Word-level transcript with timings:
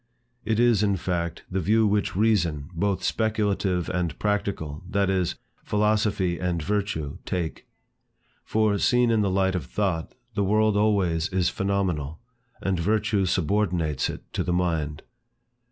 It 0.43 0.59
is, 0.59 0.81
in 0.81 0.95
fact, 0.97 1.43
the 1.47 1.59
view 1.59 1.85
which 1.85 2.15
Reason, 2.15 2.71
both 2.73 3.03
speculative 3.03 3.87
and 3.87 4.17
practical, 4.17 4.83
that 4.89 5.11
is, 5.11 5.35
philosophy 5.63 6.39
and 6.39 6.59
virtue, 6.59 7.19
take. 7.23 7.67
For, 8.43 8.79
seen 8.79 9.11
in 9.11 9.21
the 9.21 9.29
light 9.29 9.53
of 9.53 9.65
thought, 9.67 10.15
the 10.33 10.43
world 10.43 10.75
always 10.75 11.29
is 11.29 11.49
phenomenal; 11.49 12.19
and 12.63 12.79
virtue 12.79 13.27
subordinates 13.27 14.09
it 14.09 14.23
to 14.33 14.43
the 14.43 14.51
mind. 14.53 15.03